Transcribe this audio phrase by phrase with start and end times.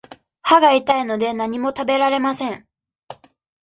[0.41, 2.67] 歯が痛いので、何も食べられません。